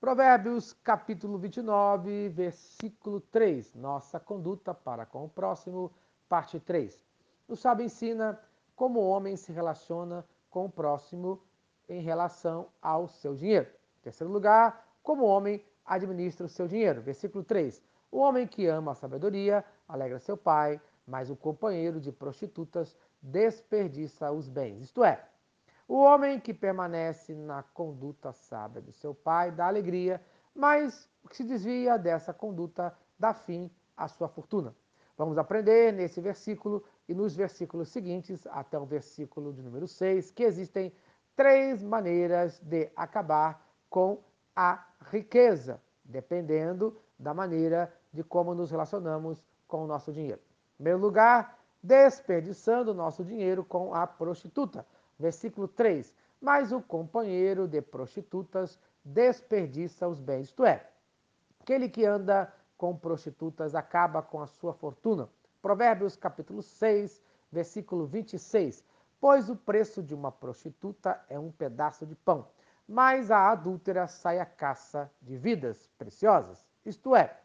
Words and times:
Provérbios 0.00 0.72
capítulo 0.82 1.36
29, 1.36 2.30
versículo 2.30 3.20
3. 3.20 3.74
Nossa 3.74 4.18
conduta 4.18 4.72
para 4.72 5.04
com 5.04 5.26
o 5.26 5.28
próximo, 5.28 5.92
parte 6.26 6.58
3. 6.58 7.04
O 7.46 7.54
sábio 7.54 7.84
ensina 7.84 8.40
como 8.74 8.98
o 8.98 9.06
homem 9.06 9.36
se 9.36 9.52
relaciona 9.52 10.24
com 10.48 10.64
o 10.64 10.70
próximo 10.70 11.42
em 11.86 12.00
relação 12.00 12.68
ao 12.80 13.08
seu 13.08 13.34
dinheiro. 13.34 13.68
Em 13.98 14.04
terceiro 14.04 14.32
lugar, 14.32 14.88
como 15.02 15.24
o 15.24 15.28
homem 15.28 15.62
administra 15.84 16.46
o 16.46 16.48
seu 16.48 16.66
dinheiro. 16.66 17.02
Versículo 17.02 17.44
3. 17.44 17.82
O 18.10 18.20
homem 18.20 18.46
que 18.46 18.66
ama 18.66 18.92
a 18.92 18.94
sabedoria 18.94 19.62
alegra 19.86 20.18
seu 20.18 20.34
pai, 20.34 20.80
mas 21.06 21.28
o 21.28 21.36
companheiro 21.36 22.00
de 22.00 22.10
prostitutas 22.10 22.96
desperdiça 23.20 24.32
os 24.32 24.48
bens. 24.48 24.80
Isto 24.80 25.04
é, 25.04 25.28
o 25.90 25.96
homem 25.96 26.38
que 26.38 26.54
permanece 26.54 27.34
na 27.34 27.64
conduta 27.64 28.32
sábia 28.32 28.80
do 28.80 28.92
seu 28.92 29.12
pai 29.12 29.50
dá 29.50 29.66
alegria, 29.66 30.22
mas 30.54 31.10
o 31.24 31.28
que 31.28 31.36
se 31.36 31.42
desvia 31.42 31.98
dessa 31.98 32.32
conduta 32.32 32.96
dá 33.18 33.34
fim 33.34 33.68
à 33.96 34.06
sua 34.06 34.28
fortuna. 34.28 34.72
Vamos 35.18 35.36
aprender 35.36 35.92
nesse 35.92 36.20
versículo 36.20 36.84
e 37.08 37.12
nos 37.12 37.34
versículos 37.34 37.88
seguintes, 37.88 38.46
até 38.52 38.78
o 38.78 38.86
versículo 38.86 39.52
de 39.52 39.64
número 39.64 39.88
6, 39.88 40.30
que 40.30 40.44
existem 40.44 40.92
três 41.34 41.82
maneiras 41.82 42.60
de 42.60 42.88
acabar 42.94 43.60
com 43.90 44.22
a 44.54 44.86
riqueza, 45.10 45.82
dependendo 46.04 46.96
da 47.18 47.34
maneira 47.34 47.92
de 48.12 48.22
como 48.22 48.54
nos 48.54 48.70
relacionamos 48.70 49.44
com 49.66 49.82
o 49.82 49.88
nosso 49.88 50.12
dinheiro. 50.12 50.40
Em 50.74 50.76
primeiro 50.76 51.00
lugar, 51.00 51.58
desperdiçando 51.82 52.92
o 52.92 52.94
nosso 52.94 53.24
dinheiro 53.24 53.64
com 53.64 53.92
a 53.92 54.06
prostituta. 54.06 54.86
Versículo 55.20 55.68
3. 55.68 56.12
Mas 56.40 56.72
o 56.72 56.80
companheiro 56.80 57.68
de 57.68 57.82
prostitutas 57.82 58.78
desperdiça 59.04 60.08
os 60.08 60.18
bens, 60.18 60.48
isto 60.48 60.64
é, 60.64 60.88
aquele 61.60 61.88
que 61.88 62.04
anda 62.04 62.52
com 62.76 62.96
prostitutas 62.96 63.74
acaba 63.74 64.22
com 64.22 64.40
a 64.40 64.46
sua 64.46 64.72
fortuna. 64.72 65.28
Provérbios 65.60 66.16
capítulo 66.16 66.62
6, 66.62 67.22
versículo 67.52 68.06
26. 68.06 68.82
Pois 69.20 69.50
o 69.50 69.56
preço 69.56 70.02
de 70.02 70.14
uma 70.14 70.32
prostituta 70.32 71.22
é 71.28 71.38
um 71.38 71.52
pedaço 71.52 72.06
de 72.06 72.14
pão, 72.14 72.48
mas 72.88 73.30
a 73.30 73.50
adúltera 73.50 74.06
sai 74.06 74.40
à 74.40 74.46
caça 74.46 75.10
de 75.20 75.36
vidas 75.36 75.90
preciosas. 75.98 76.66
Isto 76.86 77.14
é, 77.14 77.38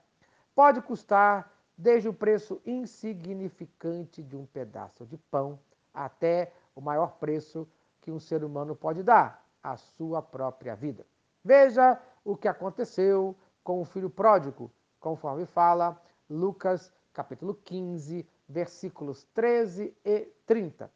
pode 0.56 0.82
custar 0.82 1.52
desde 1.78 2.08
o 2.08 2.14
preço 2.14 2.62
insignificante 2.66 4.24
de 4.24 4.38
um 4.38 4.46
pedaço 4.46 5.06
de 5.06 5.18
pão 5.18 5.60
até 5.96 6.52
o 6.76 6.82
maior 6.82 7.14
preço 7.18 7.68
que 8.02 8.12
um 8.12 8.20
ser 8.20 8.44
humano 8.44 8.76
pode 8.76 9.02
dar, 9.02 9.44
a 9.64 9.78
sua 9.78 10.22
própria 10.22 10.76
vida. 10.76 11.06
Veja 11.44 12.00
o 12.24 12.38
que 12.38 12.48
aconteceu 12.48 13.36
com 13.64 13.82
o 13.82 13.86
filho 13.86 14.12
pródigo, 14.12 14.72
conforme 15.00 15.46
fala 15.46 16.00
Lucas 16.30 16.94
capítulo 17.12 17.56
15, 17.56 18.28
versículos 18.48 19.24
13 19.34 19.96
e 20.06 20.32
30. 20.46 20.92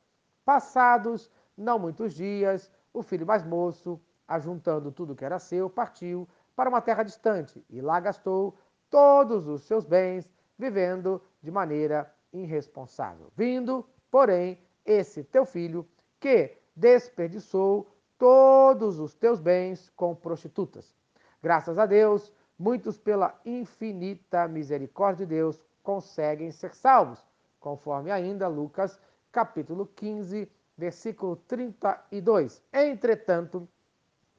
Passados 0.46 1.32
não 1.58 1.80
muitos 1.80 2.14
dias, 2.14 2.72
o 2.94 3.02
filho 3.02 3.26
mais 3.26 3.44
moço, 3.44 4.00
ajuntando 4.28 4.92
tudo 4.92 5.16
que 5.16 5.26
era 5.26 5.40
seu, 5.40 5.70
partiu 5.70 6.28
para 6.56 6.70
uma 6.70 6.82
terra 6.82 7.04
distante 7.04 7.64
e 7.70 7.82
lá 7.82 8.00
gastou 8.00 8.58
todos 8.90 9.48
os 9.48 9.64
seus 9.64 9.86
bens, 9.86 10.30
vivendo 10.58 11.22
de 11.42 11.50
maneira 11.50 12.14
irresponsável. 12.32 13.32
Vindo, 13.36 13.88
porém, 14.12 14.62
esse 14.90 15.24
teu 15.24 15.46
filho 15.46 15.88
que 16.20 16.58
desperdiçou 16.76 17.88
todos 18.18 19.00
os 19.00 19.14
teus 19.14 19.40
bens 19.40 19.88
com 19.96 20.16
prostitutas. 20.16 20.96
Graças 21.44 21.78
a 21.78 21.86
Deus, 21.86 22.34
muitos, 22.58 22.98
pela 22.98 23.40
infinita 23.46 24.48
misericórdia 24.48 25.28
de 25.28 25.36
Deus, 25.36 25.62
conseguem 25.84 26.50
ser 26.50 26.74
salvos, 26.74 27.24
conforme 27.60 28.10
ainda 28.10 28.48
Lucas 28.48 29.00
capítulo 29.32 29.86
15, 29.86 30.52
versículo 30.76 31.36
32. 31.36 32.60
Entretanto, 32.74 33.70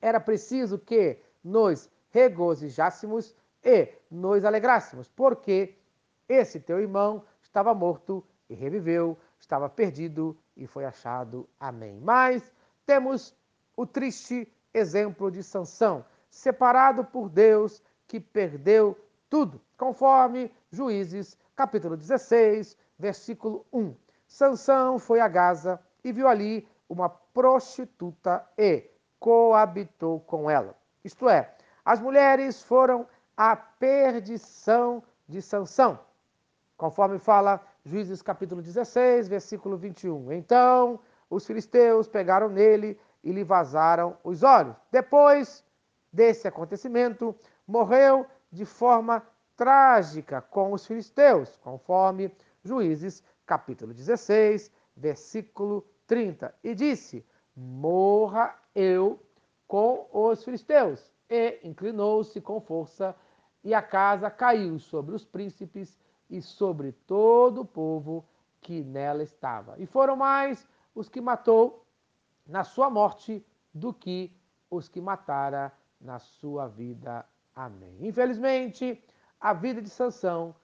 era 0.02 0.18
preciso 0.18 0.80
que 0.80 1.22
nos 1.44 1.88
regozijássemos 2.10 3.36
e 3.62 3.88
nos 4.10 4.44
alegrássemos, 4.44 5.06
porque 5.06 5.76
esse 6.28 6.58
teu 6.58 6.80
irmão 6.80 7.24
estava 7.40 7.72
morto 7.72 8.24
e 8.48 8.54
reviveu, 8.54 9.16
estava 9.40 9.68
perdido 9.68 10.36
e 10.56 10.66
foi 10.66 10.84
achado. 10.84 11.48
Amém. 11.58 11.98
Mas 12.00 12.52
temos 12.86 13.34
o 13.76 13.86
triste 13.86 14.52
exemplo 14.72 15.30
de 15.30 15.42
Sansão, 15.42 16.04
separado 16.30 17.04
por 17.04 17.28
Deus, 17.28 17.82
que 18.06 18.20
perdeu 18.20 18.96
tudo, 19.28 19.60
conforme 19.76 20.52
Juízes, 20.70 21.36
capítulo 21.56 21.96
16, 21.96 22.76
versículo 22.98 23.66
1. 23.72 23.94
Sansão 24.26 24.98
foi 24.98 25.20
a 25.20 25.28
Gaza 25.28 25.80
e 26.04 26.12
viu 26.12 26.28
ali 26.28 26.68
uma 26.88 27.08
prostituta 27.08 28.46
e 28.56 28.84
coabitou 29.18 30.20
com 30.20 30.50
ela. 30.50 30.74
Isto 31.04 31.28
é, 31.28 31.54
as 31.84 32.00
mulheres 32.00 32.62
foram 32.62 33.06
a 33.36 33.56
perdição 33.56 35.02
de 35.28 35.40
Sansão, 35.40 35.98
conforme 36.76 37.18
fala 37.18 37.64
Juízes 37.84 38.20
capítulo 38.20 38.60
16, 38.60 39.28
versículo 39.28 39.76
21. 39.76 40.32
Então 40.32 41.00
os 41.30 41.46
filisteus 41.46 42.06
pegaram 42.06 42.48
nele 42.48 42.98
e 43.24 43.32
lhe 43.32 43.42
vazaram 43.42 44.16
os 44.22 44.42
olhos. 44.42 44.76
Depois 44.90 45.64
desse 46.12 46.46
acontecimento, 46.46 47.34
morreu 47.66 48.26
de 48.52 48.66
forma 48.66 49.22
trágica 49.56 50.42
com 50.42 50.72
os 50.72 50.86
filisteus, 50.86 51.56
conforme 51.56 52.34
Juízes 52.62 53.22
capítulo 53.46 53.94
16, 53.94 54.70
versículo 54.94 55.86
30. 56.06 56.54
E 56.62 56.74
disse: 56.74 57.24
Morra 57.56 58.54
eu 58.74 59.18
com 59.66 60.06
os 60.12 60.44
filisteus. 60.44 61.10
E 61.30 61.60
inclinou-se 61.62 62.40
com 62.40 62.60
força, 62.60 63.14
e 63.62 63.72
a 63.72 63.80
casa 63.80 64.28
caiu 64.30 64.78
sobre 64.78 65.14
os 65.14 65.24
príncipes 65.24 65.96
e 66.30 66.40
sobre 66.40 66.92
todo 66.92 67.62
o 67.62 67.66
povo 67.66 68.24
que 68.60 68.84
nela 68.84 69.22
estava. 69.22 69.74
E 69.78 69.86
foram 69.86 70.16
mais 70.16 70.66
os 70.94 71.08
que 71.08 71.20
matou 71.20 71.84
na 72.46 72.64
sua 72.64 72.88
morte 72.88 73.44
do 73.74 73.92
que 73.92 74.32
os 74.70 74.88
que 74.88 75.00
matara 75.00 75.72
na 76.00 76.18
sua 76.18 76.68
vida. 76.68 77.26
Amém. 77.54 77.96
Infelizmente, 78.00 79.02
a 79.40 79.52
vida 79.52 79.82
de 79.82 79.90
Sansão 79.90 80.54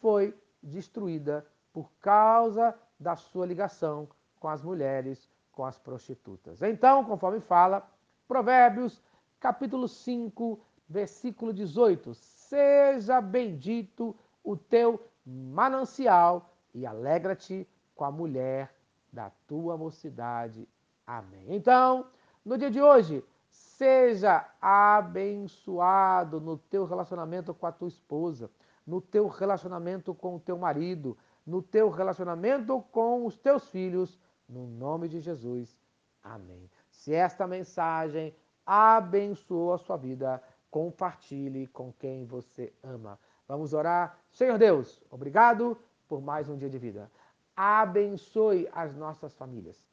foi 0.00 0.34
destruída 0.62 1.46
por 1.72 1.90
causa 2.00 2.74
da 2.98 3.16
sua 3.16 3.46
ligação 3.46 4.08
com 4.38 4.48
as 4.48 4.62
mulheres, 4.62 5.28
com 5.52 5.64
as 5.64 5.78
prostitutas. 5.78 6.62
Então, 6.62 7.04
conforme 7.04 7.40
fala 7.40 7.88
Provérbios, 8.28 9.02
capítulo 9.40 9.88
5, 9.88 10.60
versículo 10.88 11.52
18: 11.52 12.14
Seja 12.14 13.20
bendito 13.20 14.16
o 14.42 14.56
teu 14.56 15.04
manancial 15.26 16.54
e 16.72 16.86
alegra-te 16.86 17.68
com 17.94 18.04
a 18.04 18.10
mulher 18.10 18.72
da 19.12 19.30
tua 19.46 19.76
mocidade. 19.76 20.68
Amém. 21.06 21.46
Então, 21.48 22.06
no 22.44 22.56
dia 22.56 22.70
de 22.70 22.80
hoje, 22.80 23.24
seja 23.50 24.48
abençoado 24.60 26.40
no 26.40 26.56
teu 26.56 26.84
relacionamento 26.84 27.52
com 27.52 27.66
a 27.66 27.72
tua 27.72 27.88
esposa, 27.88 28.50
no 28.86 29.00
teu 29.00 29.26
relacionamento 29.26 30.14
com 30.14 30.36
o 30.36 30.40
teu 30.40 30.56
marido, 30.56 31.16
no 31.46 31.62
teu 31.62 31.90
relacionamento 31.90 32.80
com 32.92 33.26
os 33.26 33.36
teus 33.36 33.68
filhos, 33.68 34.18
no 34.48 34.66
nome 34.66 35.08
de 35.08 35.20
Jesus. 35.20 35.76
Amém. 36.22 36.70
Se 36.90 37.14
esta 37.14 37.46
mensagem 37.46 38.34
abençoou 38.64 39.72
a 39.72 39.78
sua 39.78 39.96
vida, 39.96 40.42
compartilhe 40.70 41.66
com 41.68 41.92
quem 41.92 42.24
você 42.24 42.72
ama. 42.82 43.18
Vamos 43.48 43.72
orar. 43.72 44.18
Senhor 44.30 44.58
Deus, 44.58 45.02
obrigado 45.10 45.78
por 46.08 46.20
mais 46.20 46.48
um 46.48 46.56
dia 46.56 46.68
de 46.68 46.78
vida. 46.78 47.10
Abençoe 47.56 48.68
as 48.72 48.94
nossas 48.94 49.34
famílias. 49.34 49.84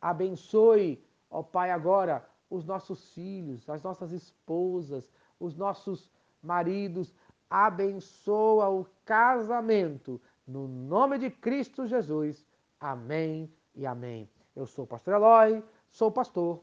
Abençoe, 0.00 1.02
ó 1.30 1.42
Pai, 1.42 1.70
agora 1.70 2.24
os 2.50 2.64
nossos 2.64 3.12
filhos, 3.12 3.68
as 3.68 3.82
nossas 3.82 4.12
esposas, 4.12 5.10
os 5.40 5.56
nossos 5.56 6.10
maridos. 6.42 7.14
Abençoa 7.48 8.68
o 8.68 8.86
casamento. 9.04 10.20
No 10.46 10.68
nome 10.68 11.18
de 11.18 11.30
Cristo 11.30 11.86
Jesus. 11.86 12.46
Amém 12.78 13.50
e 13.74 13.86
amém. 13.86 14.28
Eu 14.54 14.66
sou 14.66 14.84
o 14.84 14.88
pastor 14.88 15.14
Eloy, 15.14 15.64
sou 15.90 16.10
pastor 16.10 16.62